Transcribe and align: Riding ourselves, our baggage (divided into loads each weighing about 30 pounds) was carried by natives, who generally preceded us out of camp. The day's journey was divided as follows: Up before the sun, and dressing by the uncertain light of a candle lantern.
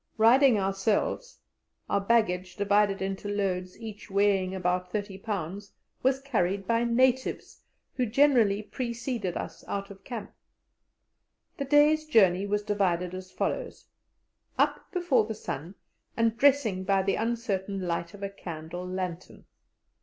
Riding 0.17 0.57
ourselves, 0.57 1.41
our 1.87 2.01
baggage 2.01 2.55
(divided 2.55 3.03
into 3.03 3.27
loads 3.27 3.79
each 3.79 4.09
weighing 4.09 4.55
about 4.55 4.91
30 4.91 5.19
pounds) 5.19 5.73
was 6.01 6.19
carried 6.19 6.65
by 6.65 6.83
natives, 6.83 7.61
who 7.93 8.07
generally 8.07 8.63
preceded 8.63 9.37
us 9.37 9.63
out 9.67 9.91
of 9.91 10.03
camp. 10.03 10.33
The 11.57 11.65
day's 11.65 12.05
journey 12.05 12.47
was 12.47 12.63
divided 12.63 13.13
as 13.13 13.29
follows: 13.31 13.85
Up 14.57 14.91
before 14.91 15.25
the 15.27 15.35
sun, 15.35 15.75
and 16.17 16.35
dressing 16.35 16.83
by 16.83 17.03
the 17.03 17.13
uncertain 17.13 17.79
light 17.81 18.15
of 18.15 18.23
a 18.23 18.29
candle 18.31 18.87
lantern. 18.87 19.45